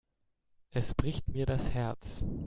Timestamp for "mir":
1.27-1.45